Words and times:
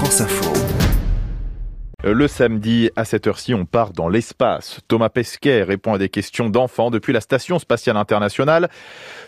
France 0.00 0.22
Info. 0.22 0.50
Euh, 2.06 2.14
le 2.14 2.26
samedi, 2.26 2.88
à 2.96 3.04
cette 3.04 3.26
heure-ci, 3.26 3.52
on 3.52 3.66
part 3.66 3.92
dans 3.92 4.08
l'espace. 4.08 4.80
Thomas 4.88 5.10
Pesquet 5.10 5.62
répond 5.62 5.92
à 5.92 5.98
des 5.98 6.08
questions 6.08 6.48
d'enfants 6.48 6.90
depuis 6.90 7.12
la 7.12 7.20
Station 7.20 7.58
spatiale 7.58 7.98
internationale. 7.98 8.70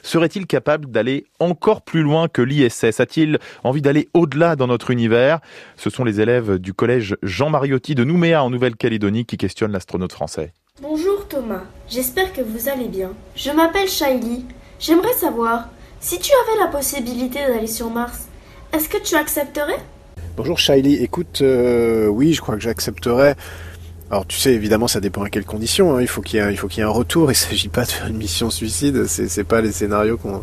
Serait-il 0.00 0.46
capable 0.46 0.90
d'aller 0.90 1.26
encore 1.40 1.82
plus 1.82 2.00
loin 2.00 2.26
que 2.26 2.40
l'ISS 2.40 3.00
A-t-il 3.00 3.38
envie 3.64 3.82
d'aller 3.82 4.08
au-delà 4.14 4.56
dans 4.56 4.66
notre 4.66 4.90
univers? 4.90 5.40
Ce 5.76 5.90
sont 5.90 6.04
les 6.04 6.22
élèves 6.22 6.56
du 6.56 6.72
collège 6.72 7.18
Jean 7.22 7.50
Mariotti 7.50 7.94
de 7.94 8.04
Nouméa 8.04 8.42
en 8.42 8.48
Nouvelle-Calédonie 8.48 9.26
qui 9.26 9.36
questionnent 9.36 9.72
l'astronaute 9.72 10.14
français. 10.14 10.54
Bonjour 10.80 11.28
Thomas, 11.28 11.64
j'espère 11.86 12.32
que 12.32 12.40
vous 12.40 12.70
allez 12.70 12.88
bien. 12.88 13.10
Je 13.36 13.50
m'appelle 13.50 13.88
Shaili. 13.88 14.46
J'aimerais 14.80 15.12
savoir, 15.12 15.68
si 16.00 16.18
tu 16.18 16.32
avais 16.32 16.64
la 16.64 16.68
possibilité 16.68 17.40
d'aller 17.46 17.66
sur 17.66 17.90
Mars, 17.90 18.28
est-ce 18.72 18.88
que 18.88 19.02
tu 19.02 19.16
accepterais? 19.16 19.78
Bonjour 20.34 20.58
Shaili, 20.58 20.94
écoute, 20.94 21.40
euh, 21.42 22.06
oui, 22.06 22.32
je 22.32 22.40
crois 22.40 22.54
que 22.54 22.62
j'accepterais. 22.62 23.36
Alors 24.10 24.26
tu 24.26 24.38
sais, 24.38 24.54
évidemment, 24.54 24.88
ça 24.88 24.98
dépend 24.98 25.22
à 25.22 25.28
quelles 25.28 25.44
conditions. 25.44 25.94
Hein. 25.94 26.00
Il 26.00 26.08
faut 26.08 26.22
qu'il 26.22 26.40
y 26.40 26.42
ait, 26.42 26.50
il 26.50 26.56
faut 26.56 26.68
qu'il 26.68 26.78
y 26.78 26.80
ait 26.80 26.88
un 26.88 26.90
retour. 26.90 27.24
Il 27.26 27.28
ne 27.28 27.34
s'agit 27.34 27.68
pas 27.68 27.84
de 27.84 27.90
faire 27.90 28.06
une 28.06 28.16
mission 28.16 28.48
suicide. 28.48 29.06
C'est, 29.06 29.28
c'est 29.28 29.44
pas 29.44 29.60
les 29.60 29.72
scénarios 29.72 30.16
qu'on 30.16 30.42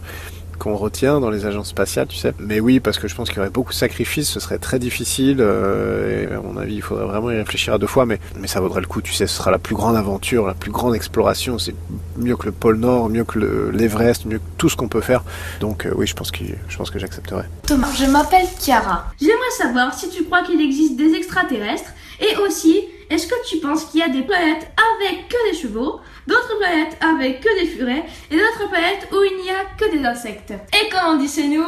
qu'on 0.60 0.76
retient 0.76 1.20
dans 1.20 1.30
les 1.30 1.46
agences 1.46 1.70
spatiales, 1.70 2.08
tu 2.08 2.18
sais. 2.18 2.34
Mais 2.38 2.60
oui, 2.60 2.80
parce 2.80 3.00
que 3.00 3.08
je 3.08 3.16
pense 3.16 3.30
qu'il 3.30 3.38
y 3.38 3.40
aurait 3.40 3.50
beaucoup 3.50 3.72
de 3.72 3.78
sacrifices, 3.78 4.30
ce 4.30 4.40
serait 4.40 4.60
très 4.60 4.78
difficile. 4.78 5.38
Euh, 5.40 6.30
et 6.30 6.34
à 6.34 6.42
mon 6.42 6.58
avis, 6.58 6.76
il 6.76 6.82
faudrait 6.82 7.06
vraiment 7.06 7.32
y 7.32 7.38
réfléchir 7.38 7.74
à 7.74 7.78
deux 7.78 7.88
fois, 7.88 8.06
mais, 8.06 8.20
mais 8.40 8.48
ça 8.48 8.60
vaudrait 8.60 8.82
le 8.82 8.88
coup, 8.88 9.02
tu 9.02 9.14
sais. 9.14 9.26
Ce 9.26 9.38
sera 9.38 9.50
la 9.50 9.58
plus 9.58 9.76
grande 9.76 9.96
aventure, 9.96 10.46
la 10.46 10.54
plus 10.54 10.72
grande 10.72 10.96
exploration. 10.96 11.58
C'est 11.58 11.74
mieux 12.18 12.36
que 12.36 12.46
le 12.46 12.52
pôle 12.52 12.78
Nord, 12.78 13.10
mieux 13.10 13.24
que 13.24 13.40
l'Everest, 13.74 14.26
mieux 14.26 14.38
que 14.38 14.44
tout 14.58 14.70
ce 14.70 14.76
qu'on 14.76 14.90
peut 14.90 15.02
faire. 15.02 15.24
Donc 15.60 15.86
euh, 15.86 15.94
oui, 15.96 16.06
je 16.06 16.14
pense 16.14 16.32
que, 16.32 16.44
je 16.68 16.78
pense 16.78 16.92
que 16.92 17.00
j'accepterai. 17.00 17.44
Thomas, 17.66 17.92
je 17.98 18.06
m'appelle 18.06 18.46
Chiara. 18.60 19.06
J'aimerais 19.20 19.58
savoir 19.58 19.94
si 19.94 20.10
tu 20.10 20.24
crois 20.26 20.44
qu'il 20.44 20.62
existe 20.62 20.96
des 20.98 21.14
extraterrestres 21.14 21.92
et 22.20 22.36
aussi, 22.46 22.84
est-ce 23.10 23.26
que 23.26 23.36
tu 23.50 23.58
penses 23.58 23.86
qu'il 23.86 24.02
y 24.02 24.04
a 24.04 24.10
des 24.10 24.22
planètes 24.22 24.68
avec 24.78 25.28
que 25.30 25.52
des 25.52 25.58
chevaux, 25.58 26.00
d'autres 26.28 26.58
planètes 26.60 26.96
avec 27.02 27.42
que 27.42 27.60
des 27.60 27.66
furets 27.66 28.04
et 28.30 28.36
d'autres 28.36 28.70
planètes 28.70 29.08
où 29.12 29.16
il 29.24 29.44
n'y 29.44 29.50
a 29.50 29.66
que 29.78 29.98
des 29.98 30.06
insectes? 30.06 30.52
Et 30.52 30.90
comme 30.90 31.16
on 31.16 31.18
dit 31.18 31.28
chez 31.28 31.48
nous, 31.48 31.66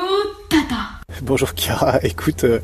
tata? 0.50 1.02
Bonjour 1.24 1.50
Chiara, 1.56 2.00
écoute, 2.04 2.44
euh, 2.44 2.60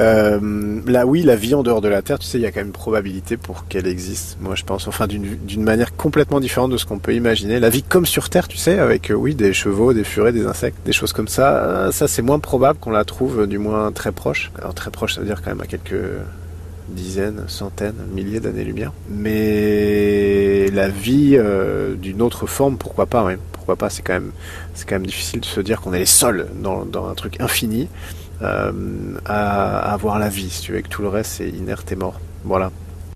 euh, 0.00 0.80
là 0.86 1.06
oui, 1.06 1.22
la 1.22 1.36
vie 1.36 1.54
en 1.54 1.62
dehors 1.62 1.80
de 1.80 1.86
la 1.86 2.02
Terre, 2.02 2.18
tu 2.18 2.26
sais, 2.26 2.38
il 2.38 2.40
y 2.40 2.46
a 2.46 2.50
quand 2.50 2.58
même 2.58 2.72
probabilité 2.72 3.36
pour 3.36 3.68
qu'elle 3.68 3.86
existe, 3.86 4.38
moi 4.40 4.56
je 4.56 4.64
pense, 4.64 4.88
enfin 4.88 5.06
d'une 5.06 5.62
manière 5.62 5.94
complètement 5.94 6.40
différente 6.40 6.72
de 6.72 6.78
ce 6.78 6.86
qu'on 6.86 6.98
peut 6.98 7.14
imaginer. 7.14 7.60
La 7.60 7.70
vie 7.70 7.84
comme 7.84 8.06
sur 8.06 8.28
Terre, 8.28 8.48
tu 8.48 8.56
sais, 8.56 8.80
avec 8.80 9.12
euh, 9.12 9.14
oui 9.14 9.36
des 9.36 9.52
chevaux, 9.52 9.92
des 9.92 10.04
furets, 10.04 10.32
des 10.32 10.46
insectes, 10.46 10.78
des 10.84 10.92
choses 10.92 11.12
comme 11.12 11.28
ça, 11.28 11.92
ça 11.92 12.08
c'est 12.08 12.22
moins 12.22 12.40
probable 12.40 12.80
qu'on 12.80 12.90
la 12.90 13.04
trouve, 13.04 13.46
du 13.46 13.58
moins 13.58 13.92
très 13.92 14.10
proche. 14.10 14.50
Alors 14.58 14.74
très 14.74 14.90
proche, 14.90 15.14
ça 15.14 15.20
veut 15.20 15.26
dire 15.28 15.42
quand 15.42 15.50
même 15.50 15.60
à 15.60 15.66
quelques 15.66 15.94
dizaines, 16.90 17.44
centaines, 17.48 18.06
milliers 18.12 18.40
d'années-lumière. 18.40 18.92
Mais 19.08 20.68
la 20.70 20.88
vie 20.88 21.36
euh, 21.36 21.94
d'une 21.94 22.22
autre 22.22 22.46
forme, 22.46 22.76
pourquoi 22.76 23.06
pas. 23.06 23.26
Pourquoi 23.52 23.76
pas 23.76 23.90
C'est 23.90 24.02
quand 24.02 24.14
même, 24.14 24.32
c'est 24.74 24.88
quand 24.88 24.96
même 24.96 25.06
difficile 25.06 25.40
de 25.40 25.46
se 25.46 25.60
dire 25.60 25.80
qu'on 25.80 25.92
est 25.92 25.98
les 25.98 26.06
seuls 26.06 26.48
dans, 26.62 26.84
dans 26.84 27.08
un 27.08 27.14
truc 27.14 27.40
infini 27.40 27.88
euh, 28.42 28.72
à, 29.26 29.92
avoir 29.92 30.18
la 30.18 30.28
vie. 30.28 30.50
Si 30.50 30.62
tu 30.62 30.72
veux, 30.72 30.80
que 30.80 30.88
tout 30.88 31.02
le 31.02 31.08
reste 31.08 31.32
c'est 31.32 31.48
inerte 31.48 31.90
et 31.92 31.96
mort. 31.96 32.20
Voilà. 32.44 32.70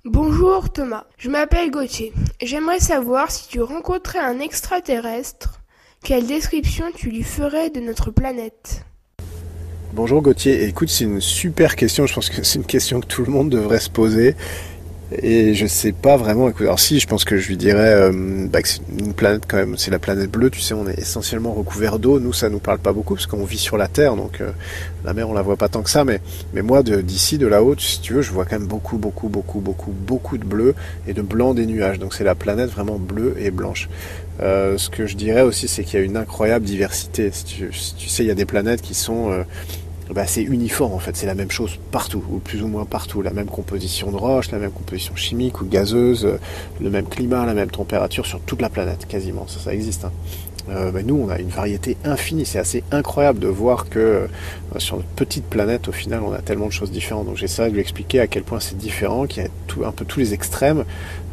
Bonjour 0.04 0.70
Thomas, 0.70 1.04
je 1.16 1.30
m'appelle 1.30 1.70
Gauthier. 1.70 2.12
J'aimerais 2.42 2.80
savoir 2.80 3.30
si 3.30 3.48
tu 3.48 3.62
rencontrais 3.62 4.18
un 4.18 4.38
extraterrestre, 4.38 5.62
quelle 6.02 6.26
description 6.26 6.84
tu 6.94 7.08
lui 7.08 7.22
ferais 7.22 7.70
de 7.70 7.80
notre 7.80 8.10
planète? 8.10 8.84
Bonjour 9.94 10.22
Gauthier, 10.22 10.64
écoute 10.64 10.88
c'est 10.88 11.04
une 11.04 11.20
super 11.20 11.76
question, 11.76 12.04
je 12.04 12.14
pense 12.14 12.28
que 12.28 12.42
c'est 12.42 12.58
une 12.58 12.64
question 12.64 12.98
que 12.98 13.06
tout 13.06 13.24
le 13.24 13.30
monde 13.30 13.48
devrait 13.48 13.78
se 13.78 13.90
poser. 13.90 14.34
Et 15.22 15.54
je 15.54 15.66
sais 15.66 15.92
pas 15.92 16.16
vraiment. 16.16 16.50
Alors 16.58 16.80
si, 16.80 16.98
je 16.98 17.06
pense 17.06 17.24
que 17.24 17.36
je 17.36 17.48
lui 17.48 17.56
dirais 17.56 17.92
euh, 17.94 18.48
bah, 18.48 18.62
que 18.62 18.68
c'est 18.68 18.80
une 18.98 19.12
planète 19.12 19.44
quand 19.46 19.58
même. 19.58 19.76
C'est 19.76 19.92
la 19.92 20.00
planète 20.00 20.30
bleue. 20.30 20.50
Tu 20.50 20.60
sais, 20.60 20.74
on 20.74 20.88
est 20.88 20.98
essentiellement 20.98 21.52
recouvert 21.52 21.98
d'eau. 21.98 22.18
Nous, 22.18 22.32
ça 22.32 22.48
nous 22.48 22.58
parle 22.58 22.78
pas 22.78 22.92
beaucoup 22.92 23.14
parce 23.14 23.26
qu'on 23.26 23.44
vit 23.44 23.58
sur 23.58 23.76
la 23.76 23.86
Terre, 23.86 24.16
donc 24.16 24.40
euh, 24.40 24.50
la 25.04 25.12
mer, 25.12 25.28
on 25.28 25.34
la 25.34 25.42
voit 25.42 25.56
pas 25.56 25.68
tant 25.68 25.82
que 25.82 25.90
ça. 25.90 26.04
Mais 26.04 26.20
mais 26.54 26.62
moi, 26.62 26.82
d'ici, 26.82 27.38
de, 27.38 27.46
là-haut, 27.46 27.76
si 27.78 28.00
tu 28.00 28.14
veux, 28.14 28.22
je 28.22 28.32
vois 28.32 28.44
quand 28.46 28.58
même 28.58 28.66
beaucoup, 28.66 28.96
beaucoup, 28.96 29.28
beaucoup, 29.28 29.60
beaucoup, 29.60 29.92
beaucoup 29.92 30.38
de 30.38 30.44
bleu 30.44 30.74
et 31.06 31.12
de 31.12 31.22
blanc 31.22 31.54
des 31.54 31.66
nuages. 31.66 32.00
Donc 32.00 32.14
c'est 32.14 32.24
la 32.24 32.34
planète 32.34 32.70
vraiment 32.70 32.98
bleue 32.98 33.36
et 33.38 33.52
blanche. 33.52 33.88
Euh, 34.40 34.78
ce 34.78 34.90
que 34.90 35.06
je 35.06 35.16
dirais 35.16 35.42
aussi, 35.42 35.68
c'est 35.68 35.84
qu'il 35.84 36.00
y 36.00 36.02
a 36.02 36.04
une 36.04 36.16
incroyable 36.16 36.64
diversité. 36.64 37.30
Si 37.30 37.44
tu, 37.44 37.70
tu 37.96 38.08
sais, 38.08 38.24
il 38.24 38.26
y 38.26 38.32
a 38.32 38.34
des 38.34 38.46
planètes 38.46 38.82
qui 38.82 38.94
sont 38.94 39.44
bah, 40.12 40.26
c'est 40.26 40.42
uniforme 40.42 40.92
en 40.92 40.98
fait, 40.98 41.16
c'est 41.16 41.26
la 41.26 41.34
même 41.34 41.50
chose 41.50 41.78
partout, 41.90 42.22
ou 42.30 42.38
plus 42.38 42.62
ou 42.62 42.68
moins 42.68 42.84
partout, 42.84 43.22
la 43.22 43.32
même 43.32 43.46
composition 43.46 44.10
de 44.10 44.16
roche, 44.16 44.50
la 44.50 44.58
même 44.58 44.72
composition 44.72 45.16
chimique 45.16 45.60
ou 45.60 45.66
gazeuse, 45.66 46.28
le 46.80 46.90
même 46.90 47.06
climat, 47.06 47.46
la 47.46 47.54
même 47.54 47.70
température 47.70 48.26
sur 48.26 48.40
toute 48.40 48.60
la 48.60 48.68
planète, 48.68 49.06
quasiment, 49.06 49.46
ça, 49.46 49.60
ça 49.60 49.74
existe. 49.74 50.04
Hein. 50.04 50.12
Euh, 50.70 50.90
bah, 50.90 51.02
nous, 51.02 51.16
on 51.16 51.28
a 51.28 51.38
une 51.38 51.48
variété 51.48 51.96
infinie, 52.04 52.46
c'est 52.46 52.58
assez 52.58 52.82
incroyable 52.90 53.38
de 53.38 53.48
voir 53.48 53.88
que 53.88 53.98
euh, 53.98 54.26
sur 54.78 54.96
notre 54.96 55.08
petite 55.08 55.44
planète, 55.44 55.88
au 55.88 55.92
final, 55.92 56.22
on 56.22 56.32
a 56.32 56.38
tellement 56.38 56.66
de 56.66 56.72
choses 56.72 56.90
différentes. 56.90 57.26
Donc 57.26 57.36
j'essaie 57.36 57.68
de 57.68 57.74
lui 57.74 57.80
expliquer 57.80 58.20
à 58.20 58.26
quel 58.26 58.44
point 58.44 58.60
c'est 58.60 58.76
différent, 58.76 59.26
qu'il 59.26 59.42
y 59.42 59.46
a 59.46 59.86
un 59.86 59.92
peu 59.92 60.04
tous 60.04 60.20
les 60.20 60.32
extrêmes, 60.32 60.84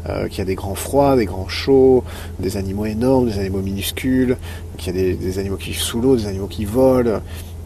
euh, 0.08 0.28
qu'il 0.28 0.38
y 0.38 0.42
a 0.42 0.44
des 0.44 0.54
grands 0.54 0.74
froids, 0.74 1.16
des 1.16 1.24
grands 1.24 1.48
chauds, 1.48 2.04
des 2.40 2.56
animaux 2.56 2.84
énormes, 2.84 3.26
des 3.26 3.38
animaux 3.38 3.62
minuscules, 3.62 4.36
qu'il 4.78 4.96
y 4.96 5.10
a 5.12 5.14
des, 5.14 5.38
animaux 5.38 5.56
qui 5.56 5.70
vivent 5.70 5.80
sous 5.80 6.00
l'eau, 6.00 6.16
des 6.16 6.26
animaux 6.26 6.46
qui 6.46 6.64
volent 6.64 7.20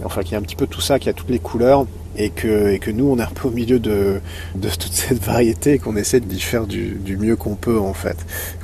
enfin 0.05 0.23
qu'il 0.23 0.33
y 0.33 0.35
a 0.35 0.39
un 0.39 0.43
petit 0.43 0.57
peu 0.57 0.67
tout 0.67 0.81
ça, 0.81 0.99
qu'il 0.99 1.07
y 1.07 1.11
a 1.11 1.15
toutes 1.15 1.31
les 1.31 1.39
couleurs 1.39 1.87
et 2.17 2.31
que, 2.31 2.71
et 2.71 2.79
que 2.79 2.91
nous 2.91 3.07
on 3.07 3.19
est 3.19 3.23
un 3.23 3.27
peu 3.27 3.49
au 3.49 3.51
milieu 3.51 3.79
de, 3.79 4.21
de 4.55 4.69
toute 4.69 4.93
cette 4.93 5.23
variété 5.23 5.75
et 5.75 5.79
qu'on 5.79 5.97
essaie 5.97 6.21
d'y 6.21 6.41
faire 6.41 6.67
du, 6.67 6.95
du 6.95 7.17
mieux 7.17 7.37
qu'on 7.37 7.55
peut 7.55 7.79
en 7.79 7.95
fait. 7.95 8.17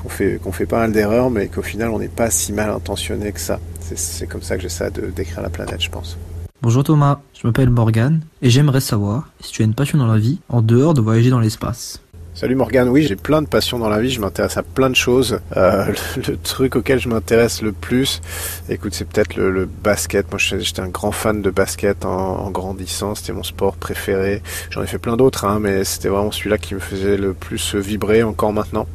Qu'on 0.02 0.08
fait, 0.08 0.40
fait 0.52 0.66
pas 0.66 0.78
mal 0.78 0.92
d'erreurs 0.92 1.30
mais 1.30 1.48
qu'au 1.48 1.62
final 1.62 1.90
on 1.90 1.98
n'est 1.98 2.08
pas 2.08 2.30
si 2.30 2.52
mal 2.52 2.70
intentionné 2.70 3.32
que 3.32 3.40
ça. 3.40 3.60
C'est 3.94 4.26
comme 4.26 4.42
ça 4.42 4.56
que 4.56 4.62
j'essaie 4.62 4.90
de 4.90 5.10
décrire 5.14 5.42
la 5.42 5.50
planète 5.50 5.80
je 5.80 5.90
pense. 5.90 6.16
Bonjour 6.62 6.84
Thomas, 6.84 7.20
je 7.34 7.46
m'appelle 7.46 7.70
Morgan 7.70 8.20
et 8.40 8.48
j'aimerais 8.48 8.80
savoir 8.80 9.30
si 9.40 9.52
tu 9.52 9.62
as 9.62 9.64
une 9.64 9.74
passion 9.74 9.98
dans 9.98 10.06
la 10.06 10.18
vie 10.18 10.38
en 10.48 10.62
dehors 10.62 10.94
de 10.94 11.00
voyager 11.00 11.30
dans 11.30 11.40
l'espace. 11.40 12.00
Salut 12.34 12.54
Morgane, 12.54 12.88
oui 12.88 13.02
j'ai 13.02 13.14
plein 13.14 13.42
de 13.42 13.46
passions 13.46 13.78
dans 13.78 13.90
la 13.90 14.00
vie, 14.00 14.08
je 14.08 14.18
m'intéresse 14.18 14.56
à 14.56 14.62
plein 14.62 14.88
de 14.88 14.96
choses. 14.96 15.40
Euh, 15.54 15.92
le, 16.16 16.38
truc 16.38 16.76
auquel 16.76 16.98
je 16.98 17.10
m'intéresse 17.10 17.60
le 17.60 17.72
plus, 17.72 18.22
écoute 18.70 18.94
c'est 18.94 19.04
peut-être 19.06 19.36
le, 19.36 19.66
basket. 19.66 20.30
Moi 20.30 20.38
j'étais 20.38 20.80
un 20.80 20.88
grand 20.88 21.12
fan 21.12 21.42
de 21.42 21.50
basket 21.50 22.06
en, 22.06 22.50
grandissant, 22.50 23.14
c'était 23.14 23.34
mon 23.34 23.42
sport 23.42 23.76
préféré. 23.76 24.42
J'en 24.70 24.82
ai 24.82 24.86
fait 24.86 24.98
plein 24.98 25.18
d'autres, 25.18 25.44
hein, 25.44 25.58
mais 25.60 25.84
c'était 25.84 26.08
vraiment 26.08 26.30
celui-là 26.30 26.56
qui 26.56 26.74
me 26.74 26.80
faisait 26.80 27.18
le 27.18 27.34
plus 27.34 27.74
vibrer 27.74 28.22
encore 28.22 28.54
maintenant. 28.54 28.86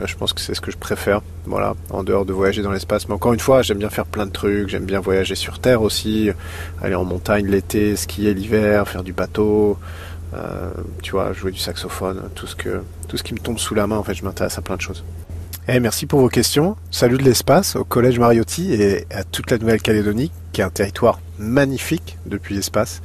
Euh, 0.00 0.06
je 0.06 0.16
pense 0.16 0.32
que 0.32 0.40
c'est 0.40 0.54
ce 0.54 0.60
que 0.60 0.72
je 0.72 0.76
préfère, 0.76 1.20
voilà, 1.46 1.74
en 1.90 2.02
dehors 2.02 2.24
de 2.24 2.32
voyager 2.32 2.62
dans 2.62 2.72
l'espace. 2.72 3.08
Mais 3.08 3.14
encore 3.14 3.32
une 3.32 3.40
fois, 3.40 3.62
j'aime 3.62 3.78
bien 3.78 3.90
faire 3.90 4.06
plein 4.06 4.26
de 4.26 4.32
trucs, 4.32 4.68
j'aime 4.68 4.84
bien 4.84 5.00
voyager 5.00 5.36
sur 5.36 5.60
Terre 5.60 5.82
aussi, 5.82 6.30
aller 6.82 6.96
en 6.96 7.04
montagne 7.04 7.46
l'été, 7.46 7.94
skier 7.94 8.34
l'hiver, 8.34 8.88
faire 8.88 9.04
du 9.04 9.12
bateau, 9.12 9.78
euh, 10.34 10.70
tu 11.02 11.12
vois, 11.12 11.32
jouer 11.32 11.52
du 11.52 11.58
saxophone, 11.58 12.22
tout 12.34 12.46
ce 12.46 12.56
que 12.56 12.82
tout 13.08 13.16
ce 13.16 13.22
qui 13.22 13.34
me 13.34 13.38
tombe 13.38 13.58
sous 13.58 13.74
la 13.74 13.86
main. 13.86 13.96
En 13.96 14.02
fait, 14.02 14.14
je 14.14 14.24
m'intéresse 14.24 14.58
à 14.58 14.62
plein 14.62 14.76
de 14.76 14.80
choses. 14.80 15.04
Et 15.68 15.74
eh, 15.76 15.80
merci 15.80 16.06
pour 16.06 16.20
vos 16.20 16.28
questions. 16.28 16.76
Salut 16.90 17.18
de 17.18 17.22
l'espace 17.22 17.76
au 17.76 17.84
Collège 17.84 18.18
Mariotti 18.18 18.72
et 18.72 19.06
à 19.10 19.24
toute 19.24 19.50
la 19.50 19.58
Nouvelle-Calédonie, 19.58 20.32
qui 20.52 20.62
est 20.62 20.64
un 20.64 20.70
territoire 20.70 21.20
magnifique 21.38 22.18
depuis 22.26 22.54
l'espace 22.54 23.02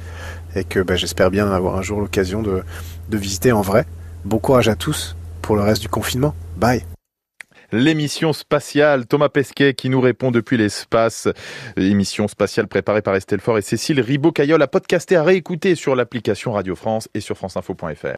et 0.54 0.64
que 0.64 0.80
bah, 0.80 0.96
j'espère 0.96 1.30
bien 1.30 1.50
avoir 1.52 1.76
un 1.76 1.82
jour 1.82 2.00
l'occasion 2.00 2.42
de, 2.42 2.62
de 3.08 3.16
visiter 3.16 3.52
en 3.52 3.60
vrai. 3.60 3.86
Bon 4.24 4.38
courage 4.38 4.68
à 4.68 4.74
tous 4.74 5.16
pour 5.42 5.54
le 5.54 5.62
reste 5.62 5.82
du 5.82 5.88
confinement. 5.88 6.34
Bye 6.56 6.95
l'émission 7.72 8.32
spatiale. 8.32 9.06
Thomas 9.06 9.28
Pesquet 9.28 9.74
qui 9.74 9.88
nous 9.88 10.00
répond 10.00 10.30
depuis 10.30 10.56
l'espace. 10.56 11.28
Émission 11.76 12.28
spatiale 12.28 12.68
préparée 12.68 13.02
par 13.02 13.14
Estelle 13.14 13.40
Fort 13.40 13.58
et 13.58 13.62
Cécile 13.62 14.00
Ribot-Caillol 14.00 14.62
à 14.62 14.68
podcaster, 14.68 15.16
à 15.16 15.22
réécouter 15.22 15.74
sur 15.74 15.96
l'application 15.96 16.52
Radio 16.52 16.76
France 16.76 17.08
et 17.14 17.20
sur 17.20 17.36
franceinfo.fr. 17.36 18.06